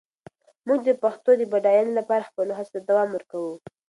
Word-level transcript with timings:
موږ 0.67 0.79
د 0.87 0.91
پښتو 1.03 1.29
د 1.37 1.41
بډاینې 1.51 1.93
لپاره 1.99 2.27
خپلو 2.29 2.51
هڅو 2.59 2.71
ته 2.73 2.79
دوام 2.89 3.09
ورکوو. 3.13 3.55